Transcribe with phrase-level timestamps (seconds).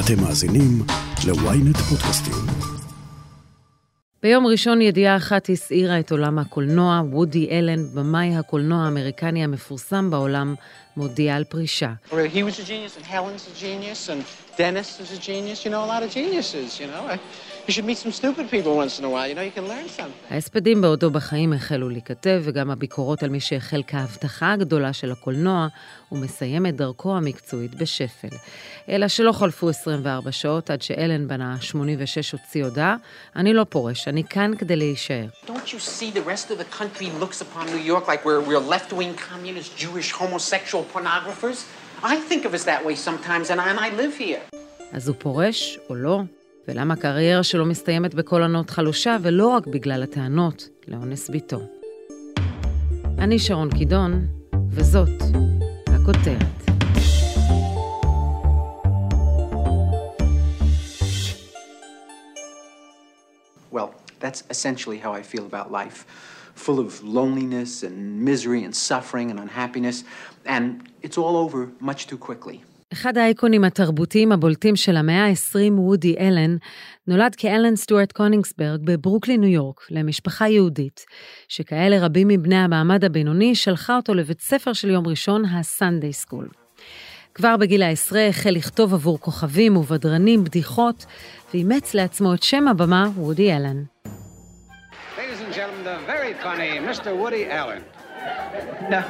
[0.00, 0.82] אתם מאזינים
[1.26, 2.34] ל-ynet פודקאסטים.
[4.22, 10.54] ביום ראשון ידיעה אחת הסעירה את עולם הקולנוע, וודי אלן, במאי הקולנוע האמריקני המפורסם בעולם,
[10.96, 11.92] מודיע על פרישה.
[12.10, 12.16] Genius.
[15.64, 17.04] You know,
[17.68, 17.74] a lot of geniuses, you know.
[17.74, 19.88] You should meet some stupid people once in a while, you know, you can learn
[19.88, 20.30] something.
[20.30, 25.68] ההספדים בעודו בחיים החלו להיכתב, וגם הביקורות על מי שהחל כהבטחה הגדולה של הקולנוע,
[26.12, 28.28] ומסיים את דרכו המקצועית בשפל.
[28.88, 32.96] אלא שלא חלפו 24 שעות עד שאלן בן ה-86 הוציא הודעה,
[33.36, 35.26] אני לא פורש, אני כאן כדי להישאר.
[35.46, 38.70] Don't you see the rest of the country looks upon New York like we're, we're
[38.74, 41.58] left-wing communist, Jewish, homosexual pornographers?
[42.02, 44.60] I think of us that way sometimes, and I, and I live here.
[44.92, 46.20] אז הוא פורש או לא?
[46.68, 51.60] ולמה הקריירה שלו מסתיימת בקול ענות חלושה, ולא רק בגלל הטענות לאונס ביתו.
[53.18, 54.26] אני שרון קידון,
[54.70, 55.22] וזאת
[55.86, 56.66] הכותרת.
[63.72, 65.98] Well, that's essentially how I feel about life.
[66.54, 70.04] Full of loneliness and misery and suffering and unhappiness,
[70.46, 70.66] and
[71.02, 72.58] it's all over much too quickly.
[72.92, 76.56] אחד האייקונים התרבותיים הבולטים של המאה ה-20, וודי אלן,
[77.06, 81.04] נולד כאלן סטוארט קונינגסברג בברוקלין, ניו יורק, למשפחה יהודית,
[81.48, 86.48] שכאלה רבים מבני המעמד הבינוני שלחה אותו לבית ספר של יום ראשון, הסנדיי סקול.
[87.34, 91.06] כבר בגיל העשרה החל לכתוב עבור כוכבים ובדרנים בדיחות,
[91.54, 93.82] ואימץ לעצמו את שם הבמה וודי אלן.
[95.16, 97.10] Ladies and gentlemen, the very funny Mr.
[97.20, 97.82] Woody Allen.
[98.90, 99.02] No,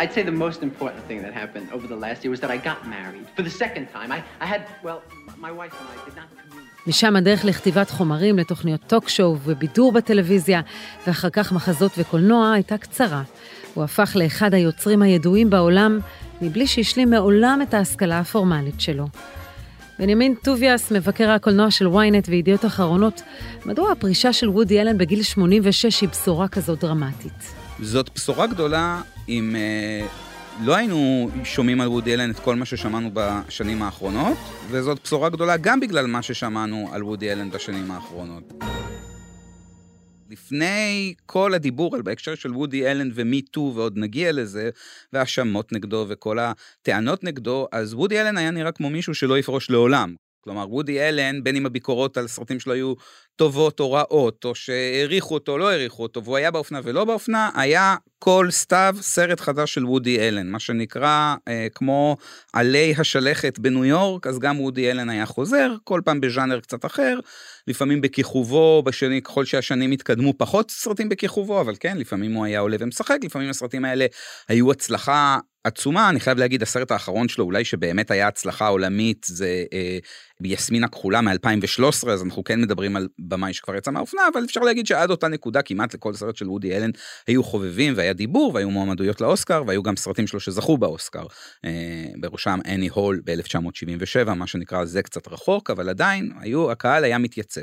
[0.00, 2.58] I'd say the most important thing that happened over the last year was that I
[2.70, 4.08] got married for the second time.
[4.16, 5.00] I, I had, well,
[5.46, 6.28] my wife and I did not.
[6.86, 10.60] משם הדרך לכתיבת חומרים לתוכניות טוק-שואו ובידור בטלוויזיה,
[11.06, 13.22] ואחר כך מחזות וקולנוע, הייתה קצרה.
[13.74, 15.98] הוא הפך לאחד היוצרים הידועים בעולם,
[16.42, 19.06] מבלי שהשלים מעולם את ההשכלה הפורמלית שלו.
[19.98, 23.22] בנימין טוביאס, מבקר הקולנוע של ynet וידיעות אחרונות,
[23.66, 27.59] מדוע הפרישה של וודי אלן בגיל 86 היא בשורה כזאת דרמטית?
[27.82, 30.06] זאת בשורה גדולה אם אה,
[30.62, 34.38] לא היינו שומעים על וודי אלן את כל מה ששמענו בשנים האחרונות,
[34.70, 38.52] וזאת בשורה גדולה גם בגלל מה ששמענו על וודי אלן בשנים האחרונות.
[40.30, 44.70] לפני כל הדיבור על בהקשר של וודי אלן ומי טו ועוד נגיע לזה,
[45.12, 50.14] והאשמות נגדו וכל הטענות נגדו, אז וודי אלן היה נראה כמו מישהו שלא יפרוש לעולם.
[50.40, 52.94] כלומר, וודי אלן, בין אם הביקורות על סרטים שלו היו
[53.36, 57.50] טובות או רעות, או שהעריכו אותו או לא העריכו אותו, והוא היה באופנה ולא באופנה,
[57.54, 62.16] היה כל סתיו סרט חדש של וודי אלן, מה שנקרא אה, כמו
[62.52, 67.18] עלי השלכת בניו יורק, אז גם וודי אלן היה חוזר, כל פעם בז'אנר קצת אחר,
[67.66, 72.76] לפעמים בכיכובו, בשני, ככל שהשנים התקדמו פחות סרטים בכיכובו, אבל כן, לפעמים הוא היה עולה
[72.80, 74.06] ומשחק, לפעמים הסרטים האלה
[74.48, 79.64] היו הצלחה עצומה, אני חייב להגיד, הסרט האחרון שלו, אולי שבאמת היה הצלחה עולמית, זה
[79.72, 79.98] אה,
[80.44, 84.86] יסמין הכחולה מ-2013, אז אנחנו כן מדברים על במאי שכבר יצא מהאופנה, אבל אפשר להגיד
[84.86, 86.90] שעד אותה נקודה כמעט לכל סרט של וודי אלן
[87.26, 91.26] היו חובבים והיה דיבור והיו מועמדויות לאוסקר והיו גם סרטים שלו שזכו באוסקר,
[91.64, 91.70] אה,
[92.20, 97.60] בראשם אני הול ב-1977, מה שנקרא זה קצת רחוק, אבל עדיין היו, הקהל היה מתייצב.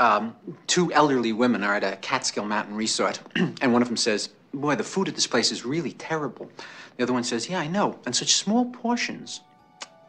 [0.00, 0.32] Um,
[0.66, 3.16] two elderly women are at a Catskill Mountain resort,
[3.60, 6.50] and one of them says, Boy, the food at this place is really terrible.
[6.96, 9.40] The other one says, Yeah, I know, and such small portions.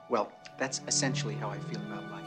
[0.10, 2.22] Well, that's essentially how I feel about life.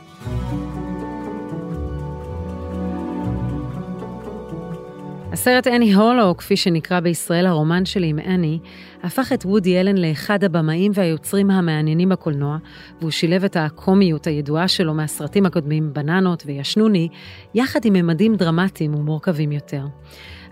[5.32, 8.58] הסרט אני הול, או כפי שנקרא בישראל הרומן שלי עם אני,
[9.02, 12.56] הפך את וודי אלן לאחד הבמאים והיוצרים המעניינים בקולנוע,
[13.00, 17.08] והוא שילב את הקומיות הידועה שלו מהסרטים הקודמים, בננות וישנוני,
[17.54, 19.86] יחד עם ממדים דרמטיים ומורכבים יותר.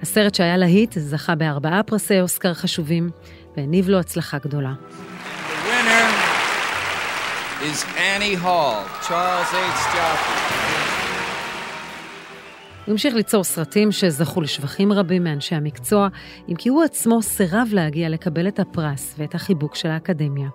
[0.03, 3.11] הסרט שהיה להיט זכה בארבעה פרסי אוסקר חשובים,
[3.57, 4.73] והניב לו הצלחה גדולה.
[7.61, 9.99] Is Annie Hall, Charles H.
[12.87, 16.09] הוא המשיך ליצור סרטים שזכו לשבחים רבים מאנשי המקצוע,
[16.49, 20.49] אם כי הוא עצמו סירב להגיע לקבל את הפרס ואת החיבוק של האקדמיה.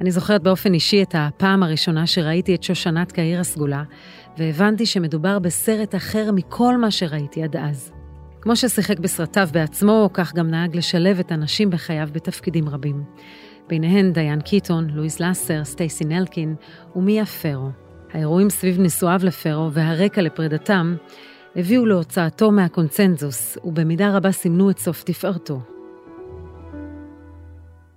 [0.00, 3.82] אני זוכרת באופן אישי את הפעם הראשונה שראיתי את שושנת כעיר הסגולה,
[4.38, 7.99] והבנתי שמדובר בסרט אחר מכל מה שראיתי עד אז.
[8.42, 13.04] כמו ששיחק בסרטיו בעצמו, כך גם נהג לשלב את הנשים בחייו בתפקידים רבים.
[13.68, 16.54] ביניהן דיין קיטון, לואיז לאסר, סטייסי נלקין
[16.96, 17.70] ומיה פרו.
[18.12, 20.96] האירועים סביב נישואיו לפרו והרקע לפרידתם
[21.56, 25.60] הביאו להוצאתו מהקונצנזוס, ובמידה רבה סימנו את סוף תפארתו.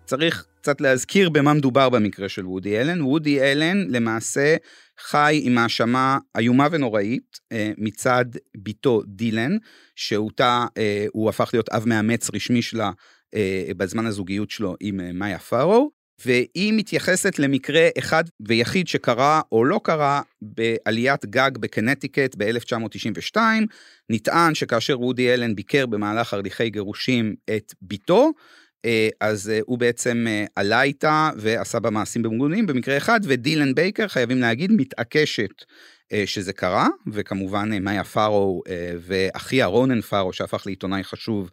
[0.05, 3.01] צריך קצת להזכיר במה מדובר במקרה של וודי אלן.
[3.01, 4.55] וודי אלן למעשה
[4.99, 8.25] חי עם האשמה איומה ונוראית אה, מצד
[8.57, 9.57] בתו דילן,
[9.95, 12.91] שאותה אה, הוא הפך להיות אב מאמץ רשמי שלה
[13.35, 16.03] אה, בזמן הזוגיות שלו עם מאיה פארו.
[16.25, 23.37] והיא מתייחסת למקרה אחד ויחיד שקרה או לא קרה בעליית גג בקנטיקט ב-1992.
[24.09, 28.31] נטען שכאשר וודי אלן ביקר במהלך הליכי גירושים את בתו,
[29.19, 34.07] אז אה, הוא בעצם אה, עלה איתה ועשה בה מעשים במגונים במקרה אחד, ודילן בייקר,
[34.07, 35.63] חייבים להגיד, מתעקשת
[36.25, 38.62] שזה קרה, וכמובן מאיה פארו
[39.00, 41.50] ואחיה רונן פארו, שהפך לעיתונאי חשוב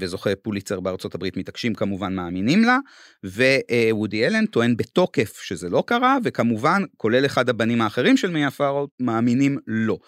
[0.00, 2.78] וזוכה פוליצר בארצות הברית, מתעקשים כמובן מאמינים לה,
[3.24, 8.88] ווודי אלן טוען בתוקף שזה לא קרה, וכמובן, כולל אחד הבנים האחרים של מאיה פארו,
[9.00, 9.98] מאמינים לא.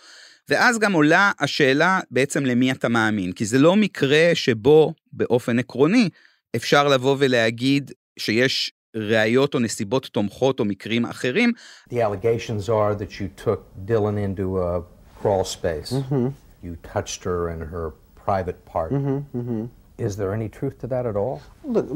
[0.48, 6.08] ואז גם עולה השאלה בעצם למי אתה מאמין, כי זה לא מקרה שבו באופן עקרוני
[6.55, 11.53] אפשר לבוא ולהגיד שיש ראיות או נסיבות תומכות או מקרים אחרים.
[11.89, 14.81] The allegations are that you took Dylan into a
[15.21, 15.91] crawl space.
[15.91, 16.27] Mm-hmm.
[16.63, 17.85] You touched her in her
[18.25, 18.91] private part.
[18.91, 19.65] Mm-hmm, mm-hmm.
[20.07, 21.41] Is there any truth to that at all?
[21.75, 21.87] Look,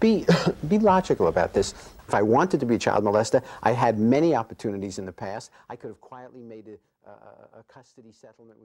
[0.00, 0.26] be,
[0.68, 1.68] be logical about this.
[2.08, 5.50] If I wanted to be a child molester, I had many opportunities in the past.
[5.72, 6.76] I could have quietly made a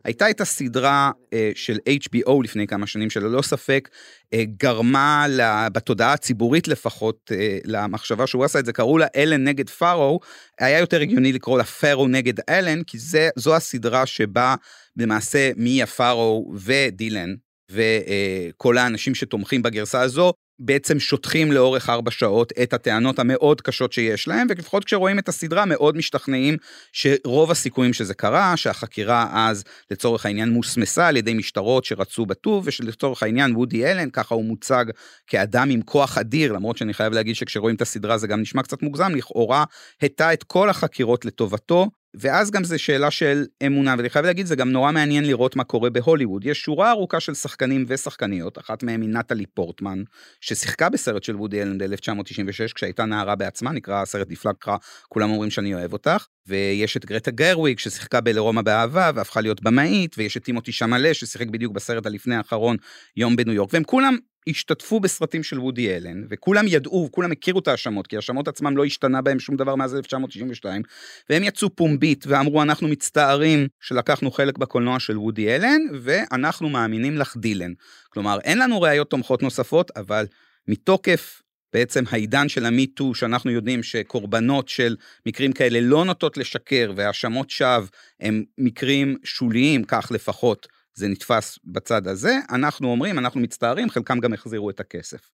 [0.05, 1.11] הייתה את הסדרה
[1.55, 3.89] של HBO לפני כמה שנים, שללא ספק
[4.35, 5.27] גרמה
[5.73, 7.31] בתודעה הציבורית לפחות
[7.65, 10.21] למחשבה שהוא עשה את זה, קראו לה אלן נגד פארו,
[10.61, 14.55] היה יותר הגיוני לקרוא לה פארו נגד אלן, כי זה, זו הסדרה שבה
[14.97, 17.35] למעשה מיה פארו ודילן,
[17.71, 20.33] וכל האנשים שתומכים בגרסה הזו,
[20.65, 25.65] בעצם שוטחים לאורך ארבע שעות את הטענות המאוד קשות שיש להם, ולפחות כשרואים את הסדרה
[25.65, 26.57] מאוד משתכנעים
[26.93, 33.23] שרוב הסיכויים שזה קרה, שהחקירה אז לצורך העניין מוסמסה על ידי משטרות שרצו בטוב, ושלצורך
[33.23, 34.85] העניין וודי אלן, ככה הוא מוצג
[35.27, 38.83] כאדם עם כוח אדיר, למרות שאני חייב להגיד שכשרואים את הסדרה זה גם נשמע קצת
[38.83, 39.65] מוגזם, לכאורה
[40.03, 44.57] הטה את כל החקירות לטובתו, ואז גם זה שאלה של אמונה, ואני חייב להגיד, זה
[44.57, 46.45] גם נורא מעניין לראות מה קורה בהוליווד.
[46.45, 50.03] יש שורה ארוכה של שחקנים ושחקניות, אחת מהם היא נטלי פורטמן,
[50.41, 54.77] ששיחקה בסרט של וודי אלן ב-1996, כשהייתה נערה בעצמה, נקרא הסרט נפלא, קרא,
[55.09, 56.27] כולם אומרים שאני אוהב אותך.
[56.47, 61.47] ויש את גרטה גרוויג, ששיחקה בלרומא באהבה, והפכה להיות במאית, ויש את טימותי שמלה, ששיחק
[61.47, 62.77] בדיוק בסרט הלפני האחרון,
[63.17, 67.69] יום בניו יורק, והם כולם השתתפו בסרטים של וודי אלן, וכולם ידעו, כולם הכירו את
[67.69, 70.83] ההאשמות, כי ההאשמות עצמם לא השתנה בהם שום דבר מאז 1992,
[71.31, 77.37] והם יצאו פומבית ואמרו, אנחנו מצטערים שלקחנו חלק בקולנוע של וודי אלן, ואנחנו מאמינים לך
[77.37, 77.73] דילן.
[78.09, 80.27] כלומר, אין לנו ראיות תומכות נוספות, אבל
[80.69, 81.43] מתוקף
[81.73, 84.97] בעצם העידן של המיטו, שאנחנו יודעים שקורבנות של
[85.27, 87.87] מקרים כאלה לא נוטות לשקר, והאשמות שווא
[88.21, 94.33] הם מקרים שוליים, כך לפחות זה נתפס בצד הזה, אנחנו אומרים, אנחנו מצטערים, חלקם גם
[94.33, 95.31] החזירו את הכסף.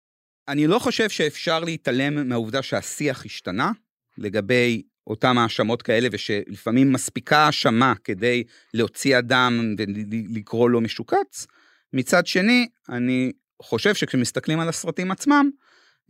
[0.49, 3.71] אני לא חושב שאפשר להתעלם מהעובדה שהשיח השתנה
[4.19, 8.45] לגבי אותם האשמות כאלה, ושלפעמים מספיקה האשמה כדי
[8.75, 11.47] להוציא אדם ולקרוא לו משוקץ.
[11.93, 13.33] מצד שני, אני
[13.63, 15.51] חושב שכשמסתכלים על הסרטים עצמם,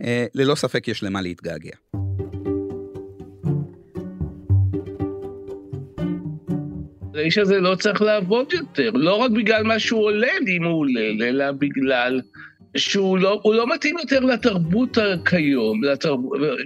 [0.00, 2.07] אה, ללא ספק יש למה להתגעגע.
[7.18, 11.00] האיש הזה לא צריך לעבוד יותר, לא רק בגלל מה שהוא עולה, אם הוא עולה,
[11.28, 12.20] אלא בגלל
[12.76, 16.20] שהוא לא, לא מתאים יותר לתרבות כיום, לתרב,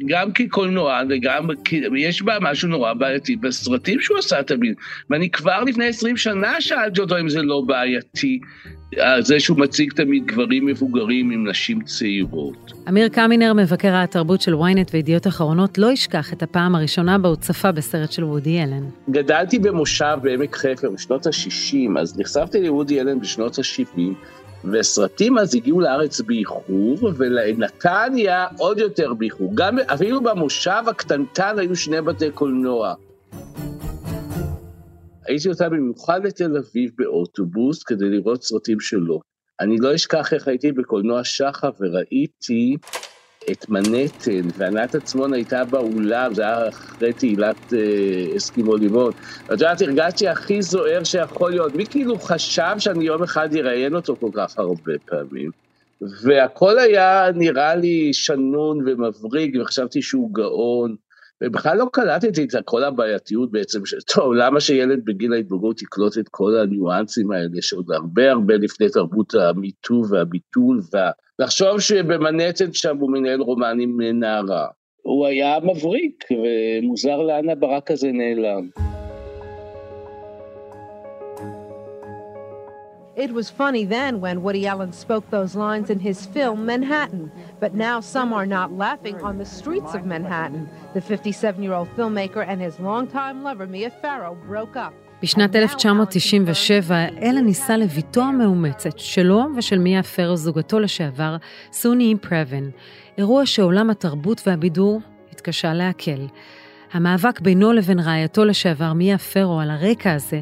[0.07, 4.75] גם כקולנוען וגם, כי יש בה משהו נורא בעייתי בסרטים שהוא עשה תמיד.
[5.11, 8.41] ואני כבר לפני 20 שנה שאלתי אותו אם זה לא בעייתי,
[9.21, 12.73] זה שהוא מציג תמיד גברים מבוגרים עם נשים צעירות.
[12.89, 17.37] אמיר קמינר, מבקר התרבות של ynet וידיעות אחרונות, לא ישכח את הפעם הראשונה בה הוא
[17.37, 18.83] צפה בסרט של וודי אלן.
[19.11, 24.01] גדלתי במושב בעמק חפר בשנות ה-60, אז נחשפתי לוודי אלן בשנות ה-70.
[24.65, 29.51] וסרטים אז הגיעו לארץ באיחור, ולנתניה עוד יותר באיחור.
[29.55, 32.95] גם אפילו במושב הקטנטן היו שני בתי קולנוע.
[35.27, 39.21] הייתי אותה במיוחד לתל אביב באוטובוס כדי לראות סרטים שלו.
[39.61, 42.77] אני לא אשכח איך הייתי בקולנוע שחר וראיתי
[43.51, 49.13] את מנהטן, וענת עצמון הייתה באולם, זה היה אחרי תהילת אה, אסקימו לימון.
[49.49, 51.75] ואת יודעת, הרגשתי הכי זוהר שיכול להיות.
[51.75, 55.51] מי כאילו חשב שאני יום אחד אראיין אותו כל כך הרבה פעמים?
[56.23, 60.97] והכל היה נראה לי שנון ומבריג, וחשבתי שהוא גאון.
[61.45, 63.95] ובכלל לא קלטתי את כל הבעייתיות בעצם, ש...
[64.15, 69.35] טוב, למה שילד בגיל ההתבגרות יקלוט את כל הניואנסים האלה, שעוד הרבה הרבה לפני תרבות
[69.35, 71.11] המיטו והביטול, וה...
[71.42, 74.68] לחשוב שבמנהטן שם הוא מנהל רומן עם נערה.
[75.02, 78.70] הוא היה מבריק, ומוזר לאן הברק הזה נעלם.
[83.18, 87.74] It was funny then when Woody Allen spoke those lines in his film Manhattan, but
[87.74, 90.70] now some are not laughing on the streets of Manhattan.
[90.94, 94.94] The 57-year-old filmmaker and his longtime lover Mia Farrow broke up.
[95.23, 101.37] בשנת 1997 אלה ניסה לביתו המאומצת שלו ושל מיה פרו זוגתו לשעבר,
[101.73, 102.71] סוני פרבן.
[103.19, 105.01] אירוע שעולם התרבות והבידור
[105.33, 106.27] התקשה לעכל.
[106.93, 110.41] המאבק בינו לבין רעייתו לשעבר מיה פרו על הרקע הזה,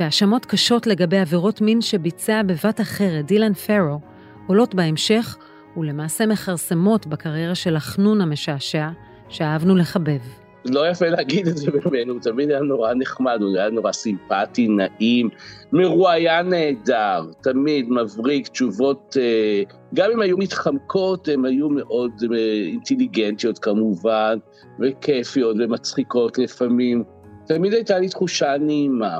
[0.00, 4.00] והאשמות קשות לגבי עבירות מין שביצע בבת אחרת דילן פרו,
[4.46, 5.36] עולות בהמשך
[5.76, 8.88] ולמעשה מכרסמות בקריירה של החנון המשעשע
[9.28, 10.37] שאהבנו לחבב.
[10.64, 14.68] לא יפה להגיד את זה ממנו, הוא תמיד היה נורא נחמד, הוא היה נורא סימפטי,
[14.68, 15.28] נעים,
[15.72, 19.62] מרואיין נהדר, תמיד מבריק, תשובות, אה,
[19.94, 24.38] גם אם היו מתחמקות, הן היו מאוד אה, אינטליגנטיות כמובן,
[24.80, 27.04] וכיפיות ומצחיקות לפעמים.
[27.46, 29.18] תמיד הייתה לי תחושה נעימה.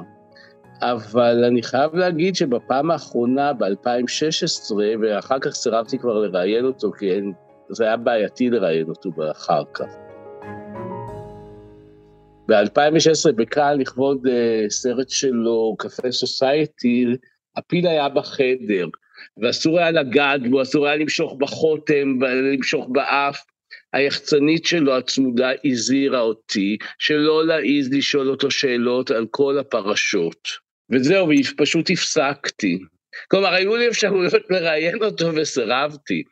[0.83, 7.11] אבל אני חייב להגיד שבפעם האחרונה, ב-2016, ואחר כך סירבתי כבר לראיין אותו, כי
[7.69, 10.08] זה היה בעייתי לראיין אותו אחר כך.
[12.49, 14.31] ב-2016 בקהל לכבוד uh,
[14.71, 17.07] סרט שלו, קפה סוסייטי,
[17.57, 18.87] הפיל היה בחדר,
[19.43, 23.45] ואסור היה לגעת בו, אסור היה למשוך בחותם, למשוך באף.
[23.93, 30.49] היחצנית שלו הצמודה הזהירה אותי שלא להעיז לשאול אותו שאלות על כל הפרשות.
[30.93, 32.79] וזהו, ופשוט הפסקתי.
[33.31, 36.23] כלומר, היו לי אפשרויות לראיין אותו וסירבתי.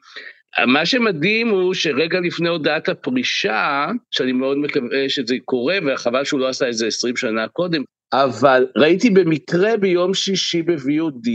[0.66, 6.48] מה שמדהים הוא שרגע לפני הודעת הפרישה, שאני מאוד מקווה שזה קורה, וחבל שהוא לא
[6.48, 7.82] עשה את זה 20 שנה קודם,
[8.12, 11.28] אבל ראיתי במקרה ביום שישי ב-VOD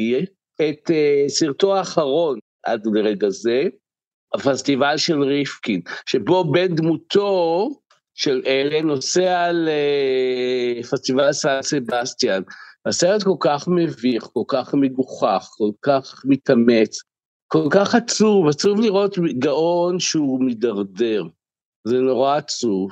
[0.56, 3.64] את uh, סרטו האחרון עד לרגע זה,
[4.34, 7.70] הפסטיבל של ריפקין, שבו בן דמותו
[8.14, 9.52] של אלן נוסע
[10.80, 12.42] לפסטיבל סן סבסטיאן.
[12.86, 17.00] הסרט כל כך מביך, כל כך מגוחך, כל כך מתאמץ,
[17.54, 21.24] כל כך עצוב, עצוב לראות גאון שהוא מידרדר.
[21.88, 22.92] זה נורא עצוב.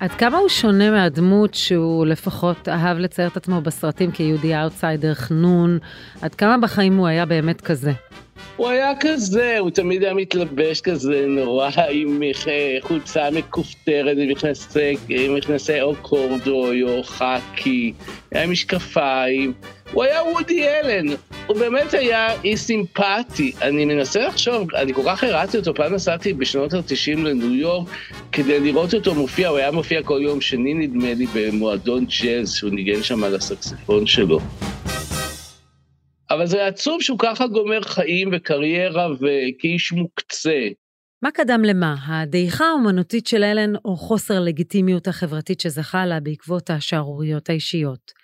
[0.00, 5.78] עד כמה הוא שונה מהדמות שהוא לפחות אהב לצייר את עצמו בסרטים כיהודי אאוטסיידר חנון?
[6.22, 7.92] עד כמה בחיים הוא היה באמת כזה?
[8.56, 12.22] הוא היה כזה, הוא תמיד היה מתלבש כזה נורא עם
[12.80, 14.16] חולצה מכופתרת
[15.08, 17.92] עם מכנסי או קורדוי או חאקי,
[18.32, 19.52] היה משקפיים.
[19.92, 21.06] הוא היה וודי אלן,
[21.46, 23.52] הוא באמת היה אי סימפטי.
[23.62, 27.88] אני מנסה לחשוב, אני כל כך הרעתי אותו, פעם נסעתי בשנות ה-90 לניו יורק
[28.32, 32.70] כדי לראות אותו מופיע, הוא היה מופיע כל יום שני נדמה לי במועדון ג'אז שהוא
[32.70, 34.40] ניגן שם על הסקספון שלו.
[36.30, 40.68] אבל זה עצוב שהוא ככה גומר חיים וקריירה וכאיש מוקצה.
[41.22, 47.50] מה קדם למה, הדעיכה האומנותית של אלן או חוסר הלגיטימיות החברתית שזכה לה בעקבות השערוריות
[47.50, 48.20] האישיות?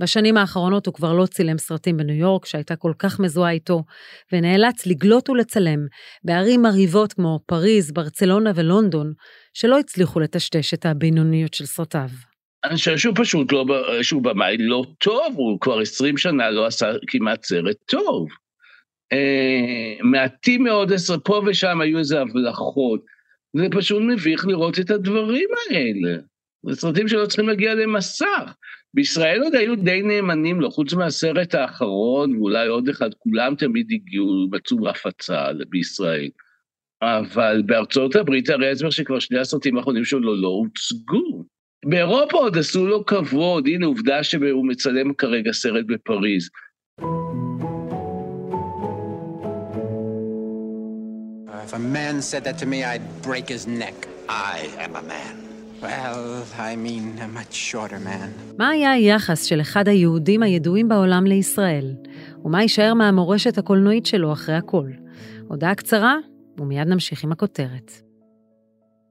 [0.00, 3.82] בשנים האחרונות הוא כבר לא צילם סרטים בניו יורק, שהייתה כל כך מזוהה איתו,
[4.32, 5.86] ונאלץ לגלות ולצלם
[6.24, 9.12] בערים מרהיבות כמו פריז, ברצלונה ולונדון,
[9.54, 12.08] שלא הצליחו לטשטש את הבינוניות של סרטיו.
[12.64, 13.64] אני חושב שהוא פשוט לא,
[14.02, 18.28] שהוא במאי לא טוב, הוא כבר עשרים שנה לא עשה כמעט סרט טוב.
[19.12, 20.92] אה, מעטים מאוד,
[21.24, 23.00] פה ושם היו איזה הבלחות.
[23.56, 26.18] זה פשוט מביך לראות את הדברים האלה.
[26.66, 28.54] זה סרטים שלא צריכים להגיע למסך.
[28.94, 34.48] בישראל עוד היו די נאמנים לו, חוץ מהסרט האחרון, ואולי עוד אחד, כולם תמיד הגיעו,
[34.52, 36.28] מצאו הפצה בישראל.
[37.02, 41.44] אבל בארצות הברית, הרי הסבר שכבר שני הסרטים האחרונים שלו לא הוצגו.
[41.84, 46.48] באירופה עוד עשו לו כבוד, הנה עובדה שהוא מצלם כרגע סרט בפריז.
[51.68, 54.08] If a man said that to me, I'd break his neck.
[54.28, 55.57] I am a man.
[55.82, 58.54] Well, I mean, a much shorter man.
[58.58, 61.94] מה היה היחס של אחד היהודים הידועים בעולם לישראל?
[62.44, 64.86] ומה יישאר מהמורשת הקולנועית שלו אחרי הכל?
[65.48, 66.16] הודעה קצרה,
[66.58, 67.92] ומיד נמשיך עם הכותרת.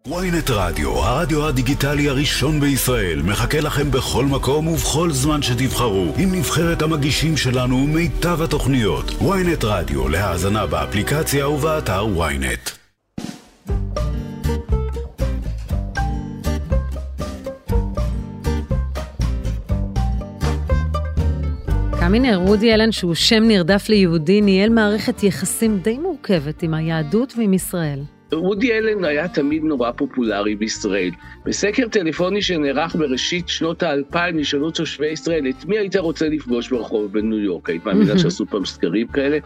[0.08, 6.82] ynet רדיו, הרדיו הדיגיטלי הראשון בישראל, מחכה לכם בכל מקום ובכל זמן שתבחרו, עם נבחרת
[6.82, 9.06] המגישים שלנו ומיטב התוכניות.
[9.10, 12.87] ynet רדיו, להאזנה באפליקציה ובאתר ynet.
[22.08, 27.54] קמינר, וודי אלן, שהוא שם נרדף ליהודי, ניהל מערכת יחסים די מורכבת עם היהדות ועם
[27.54, 28.00] ישראל.
[28.34, 31.10] וודי אלן היה תמיד נורא פופולרי בישראל.
[31.46, 37.12] בסקר טלפוני שנערך בראשית שנות האלפיים נשאלו תושבי ישראל, את מי היית רוצה לפגוש ברחוב
[37.12, 37.70] בניו יורק?
[37.70, 39.38] היית מאמינה שעשו פעם סקרים כאלה?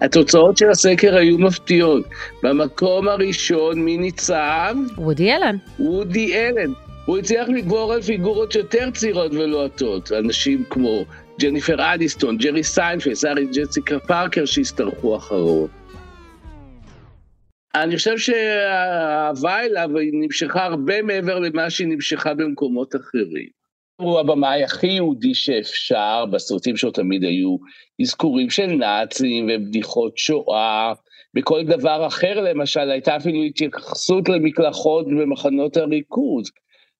[0.00, 2.04] התוצאות של הסקר היו מפתיעות.
[2.42, 4.74] במקום הראשון, מי ניצב?
[4.98, 5.56] וודי אלן.
[5.78, 6.72] וודי אלן.
[7.06, 11.04] הוא הצליח לגבור על פיגורות יותר צעירות ולוהטות, אנשים כמו
[11.40, 15.68] ג'ניפר אניסטון, ג'רי סיינפלד, שרה ג'סיקה פארקר שהשתרכו אחרון.
[17.74, 23.48] אני חושב שהאהבה אליו נמשכה הרבה מעבר למה שהיא נמשכה במקומות אחרים.
[23.96, 27.56] הוא הבמאי הכי יהודי שאפשר, בסרטים שלו תמיד היו
[28.02, 30.92] אזכורים של נאצים ובדיחות שואה,
[31.34, 36.50] בכל דבר אחר למשל, הייתה אפילו התייחסות למקלחות במחנות הריכוז.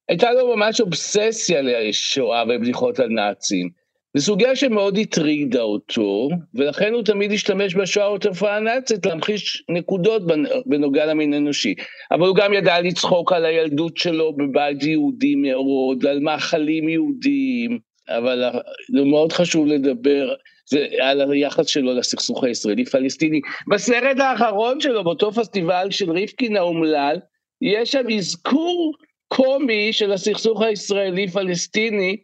[0.09, 3.86] הייתה לו ממש אובססיה לשואה ובדיחות על נאצים.
[4.17, 10.23] זו סוגיה שמאוד הטרידה אותו, ולכן הוא תמיד השתמש בשואה ובתופעה הנאצית להמחיש נקודות
[10.67, 11.75] בנוגע למין אנושי.
[12.11, 18.45] אבל הוא גם ידע לצחוק על הילדות שלו בבית יהודי מאוד, על מאכלים יהודיים, אבל
[18.93, 20.35] זה מאוד חשוב לדבר
[20.69, 23.41] זה על היחס שלו לסכסוך הישראלי-פלסטיני.
[23.71, 27.17] בסרט האחרון שלו, באותו פסטיבל של ריפקין האומלל,
[27.63, 28.93] יש שם אזכור
[29.29, 32.17] קומי של הסכסוך הישראלי-פלסטיני,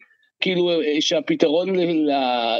[0.42, 0.70] כאילו
[1.00, 1.68] שהפתרון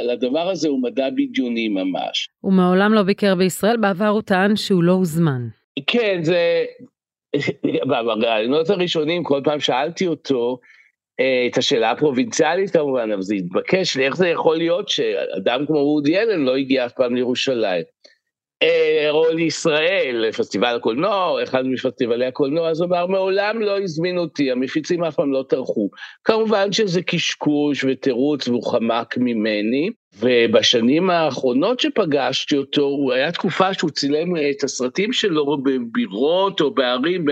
[0.03, 2.29] לדבר הזה הוא מדע בדיוני ממש.
[2.41, 5.47] הוא מעולם לא ביקר בישראל, בעבר הוא טען שהוא לא הוזמן.
[5.87, 6.65] כן, זה...
[8.19, 10.59] בראיונות הראשונים, כל פעם שאלתי אותו,
[11.19, 15.77] אה, את השאלה הפרובינציאלית כמובן, אבל זה התבקש לי, איך זה יכול להיות שאדם כמו
[15.77, 17.92] וודי אלן לא הגיע אף פעם לירושלים.
[19.09, 25.03] או לישראל, לפסטיבל הקולנוע, אחד מפסטיבלי הקולנוע, אז הוא אמר, מעולם לא הזמינו אותי, המפיצים
[25.03, 25.89] אף פעם לא טרחו.
[26.23, 29.89] כמובן שזה קשקוש ותירוץ והוא חמק ממני,
[30.19, 37.25] ובשנים האחרונות שפגשתי אותו, הוא היה תקופה שהוא צילם את הסרטים שלו בבירות או בערים,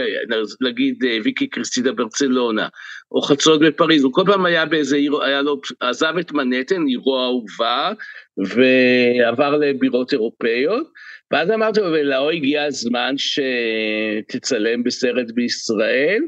[0.61, 2.67] נגיד ויקי קריסטידה ברצלונה,
[3.11, 7.19] או חצות בפריז, הוא כל פעם היה באיזה עיר, היה לו, עזב את מנהטן, עירו
[7.19, 7.91] האהובה,
[8.37, 10.87] ועבר לבירות אירופאיות.
[11.31, 16.21] ואז אמרתי לו, ולאו הגיע הזמן שתצלם בסרט בישראל,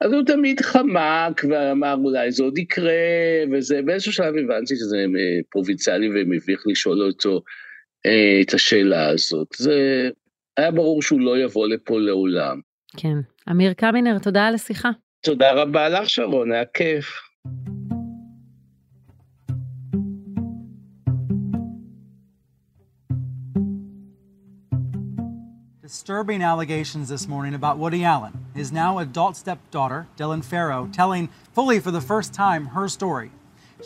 [0.00, 2.92] אז הוא תמיד חמק ואמר אולי זה עוד יקרה,
[3.52, 7.42] וזה, באיזשהו שלב הבנתי שזה אה, פרובינציאלי ומביך לשאול אותו
[8.06, 9.48] אה, את השאלה הזאת.
[9.56, 10.08] זה
[10.56, 12.60] היה ברור שהוא לא יבוא לפה לעולם.
[12.96, 13.16] כן.
[13.50, 14.90] אמיר קמינר, תודה על השיחה.
[15.20, 17.06] תודה רבה לך, שרון, היה כיף.
[25.86, 31.78] Disturbing allegations this morning about Woody Allen, his now adult stepdaughter, Dylan Farrow, telling fully
[31.78, 33.30] for the first time her story.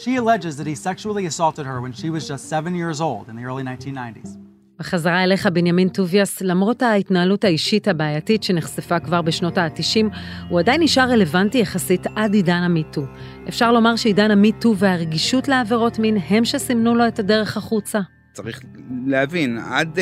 [0.03, 3.37] She alleges that he sexually assaulted her when she was just seven years old in
[3.37, 4.38] the early 1990s.
[4.79, 10.16] בחזרה אליך, בנימין טוביאס, למרות ההתנהלות האישית הבעייתית שנחשפה כבר בשנות ה-90,
[10.48, 13.03] הוא עדיין נשאר רלוונטי יחסית עד עידן המיטו.
[13.48, 18.01] אפשר לומר שעידן המיטו והרגישות לעבירות מין הם שסימנו לו את הדרך החוצה.
[18.33, 18.61] צריך
[19.07, 20.01] להבין, עד אה,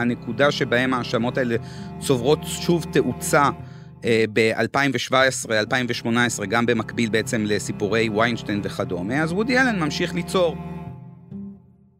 [0.00, 1.56] הנקודה שבהם ההאשמות האלה
[1.98, 3.48] צוברות שוב תאוצה
[4.00, 10.56] אה, ב-2017, 2018, גם במקביל בעצם לסיפורי ויינשטיין וכדומה, אז וודי אלן ממשיך ליצור.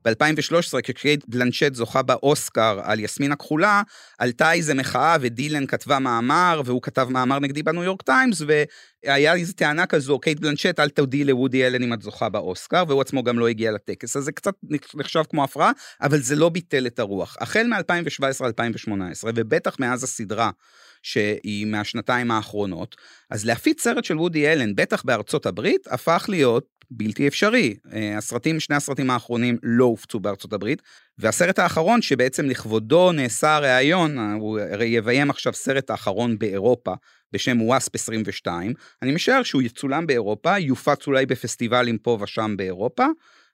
[0.05, 3.83] ב-2013, כשקייט בלנצ'ט זוכה באוסקר על יסמין הכחולה,
[4.19, 8.43] עלתה איזה מחאה ודילן כתבה מאמר, והוא כתב מאמר נגדי בניו יורק טיימס,
[9.05, 13.01] והיה איזו טענה כזו, קייט בלנצ'ט, אל תודיעי לוודי אלן אם את זוכה באוסקר, והוא
[13.01, 14.55] עצמו גם לא הגיע לטקס, אז זה קצת
[14.95, 17.37] נחשב כמו הפרעה, אבל זה לא ביטל את הרוח.
[17.41, 18.93] החל מ-2017-2018,
[19.25, 20.51] ובטח מאז הסדרה,
[21.03, 22.97] שהיא מהשנתיים האחרונות,
[23.31, 27.77] אז להפיץ סרט של וודי אלן, בטח בארצות הברית, הפך להיות בלתי אפשרי.
[27.93, 30.83] אה, הסרטים, שני הסרטים האחרונים לא הופצו בארצות הברית,
[31.19, 36.95] והסרט האחרון שבעצם לכבודו נעשה הראיון, אה, הוא הרי יביים עכשיו סרט האחרון באירופה
[37.33, 43.07] בשם וואספ 22, אני משער שהוא יצולם באירופה, יופץ אולי בפסטיבלים פה ושם באירופה,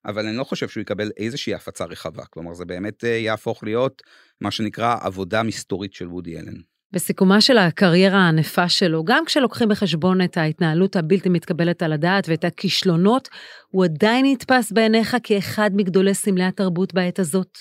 [0.04, 4.02] אבל אני לא חושב שהוא יקבל איזושהי הפצה רחבה, כלומר זה באמת אה, יהפוך להיות
[4.40, 6.75] מה שנקרא עבודה מסתורית של וודי אלן.
[6.92, 12.44] בסיכומה של הקריירה הענפה שלו, גם כשלוקחים בחשבון את ההתנהלות הבלתי מתקבלת על הדעת ואת
[12.44, 13.28] הכישלונות,
[13.68, 17.58] הוא עדיין נתפס בעיניך כאחד מגדולי סמלי התרבות בעת הזאת?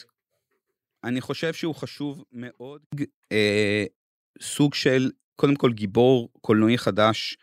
[1.03, 2.81] אני חושב שהוא חשוב מאוד.
[3.31, 3.85] אה,
[4.41, 7.37] סוג של, קודם כל, גיבור קולנועי חדש,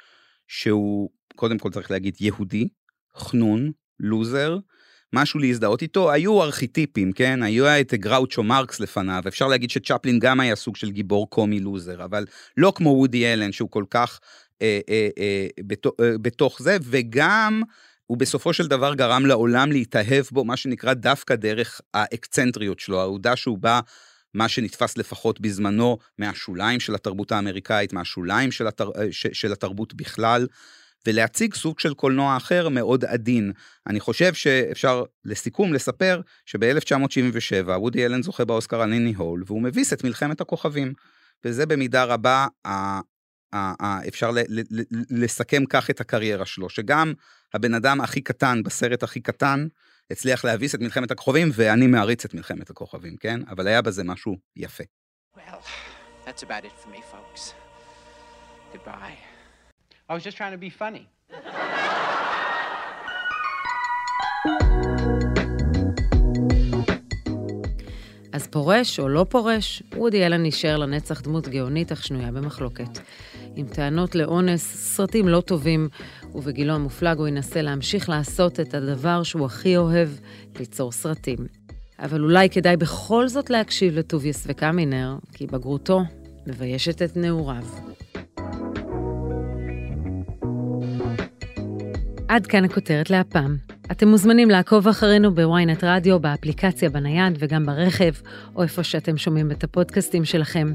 [0.48, 2.68] שהוא, קודם כל צריך להגיד, יהודי,
[3.16, 4.58] חנון, לוזר,
[5.12, 7.42] משהו להזדהות איתו, היו ארכיטיפים, כן?
[7.42, 12.04] היו את גראוצ'ו מרקס לפניו, אפשר להגיד שצ'פלין גם היה סוג של גיבור קומי לוזר,
[12.04, 14.20] אבל לא כמו וודי אלן, שהוא כל כך
[14.62, 17.62] אה, אה, אה, בתוך, אה, בתוך זה, וגם
[18.06, 23.36] הוא בסופו של דבר גרם לעולם להתאהב בו, מה שנקרא דווקא דרך האקצנטריות שלו, העובדה
[23.36, 23.80] שהוא בא...
[24.34, 28.90] מה שנתפס לפחות בזמנו מהשוליים של התרבות האמריקאית, מהשוליים של, התר...
[28.96, 30.46] אה, של התרבות בכלל,
[31.06, 33.52] ולהציג סוג של קולנוע אחר מאוד עדין.
[33.86, 39.92] אני חושב שאפשר לסיכום לספר שב-1977 וודי אלן זוכה באוסקר על ניני הול, והוא מביס
[39.92, 40.92] את מלחמת הכוכבים.
[41.44, 42.46] וזה במידה רבה
[44.08, 44.30] אפשר
[45.10, 47.12] לסכם כך את הקריירה שלו, שגם
[47.54, 49.66] הבן אדם הכי קטן בסרט הכי קטן,
[50.10, 53.40] הצליח להביס את מלחמת הכוכבים, ואני מעריץ את מלחמת הכוכבים, כן?
[53.48, 54.84] אבל היה בזה משהו יפה.
[55.36, 55.40] Well,
[56.26, 57.54] that's about it for me, folks.
[58.72, 59.31] Goodbye.
[60.08, 61.06] I was just trying to be funny.
[68.32, 72.98] אז פורש או לא פורש, וודי אלן נשאר לנצח דמות גאונית אך שנויה במחלוקת.
[73.56, 75.88] עם טענות לאונס, סרטים לא טובים,
[76.34, 80.08] ובגילו המופלג הוא ינסה להמשיך לעשות את הדבר שהוא הכי אוהב,
[80.58, 81.38] ליצור סרטים.
[81.98, 86.00] אבל אולי כדאי בכל זאת להקשיב לטוביוס וקמינר, כי בגרותו
[86.46, 87.64] מביישת את נעוריו.
[92.32, 93.56] עד כאן הכותרת להפעם.
[93.90, 98.12] אתם מוזמנים לעקוב אחרינו בוויינט רדיו, באפליקציה בנייד וגם ברכב,
[98.56, 100.72] או איפה שאתם שומעים את הפודקאסטים שלכם.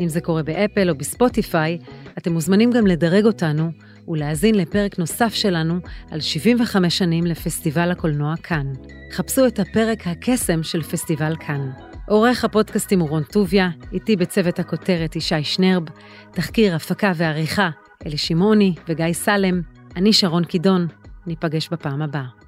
[0.00, 1.78] אם זה קורה באפל או בספוטיפיי,
[2.18, 3.70] אתם מוזמנים גם לדרג אותנו
[4.08, 5.78] ולהאזין לפרק נוסף שלנו
[6.10, 8.72] על 75 שנים לפסטיבל הקולנוע כאן.
[9.12, 11.70] חפשו את הפרק הקסם של פסטיבל כאן.
[12.08, 15.82] עורך הפודקאסטים הוא רון טוביה, איתי בצוות הכותרת ישי שנרב,
[16.32, 17.70] תחקיר, הפקה ועריכה
[18.06, 20.86] אלי שמעוני וגיא סלם, אני שרון קידון,
[21.26, 22.43] ניפגש בפעם הבאה.